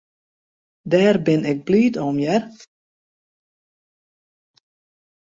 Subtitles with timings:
[0.91, 2.43] Dêr bin ik bliid om, hear.